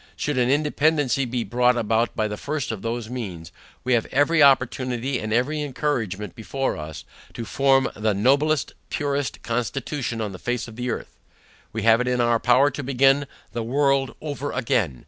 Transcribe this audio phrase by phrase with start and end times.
[0.15, 3.51] Should an independancy be brought about by the first of those means,
[3.83, 10.19] we have every opportunity and every encouragement before us, to form the noblest purest constitution
[10.19, 11.19] on the face of the earth.
[11.71, 14.99] We have it in our power to begin the world over again.